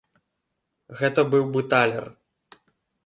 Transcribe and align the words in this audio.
Гэты 1.01 1.21
быў 1.35 1.45
бы 1.57 1.61
талер. 1.75 2.05